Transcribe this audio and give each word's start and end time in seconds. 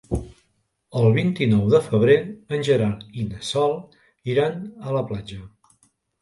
El 1.01 1.11
vint-i-nou 1.17 1.67
de 1.73 1.81
febrer 1.87 2.15
en 2.57 2.65
Gerard 2.69 3.05
i 3.25 3.27
na 3.27 3.43
Sol 3.51 3.77
iran 4.35 4.59
a 4.89 4.97
la 4.99 5.05
platja. 5.13 5.41